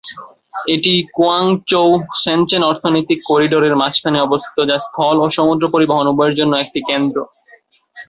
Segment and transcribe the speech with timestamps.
[0.67, 7.17] এটি কুয়াংচৌ-শেনচেন অর্থনৈতিক করিডোরের মাঝখানে অবস্থিত, যা স্থল ও সমুদ্র পরিবহন উভয়ের জন্য একটি কেন্দ্র।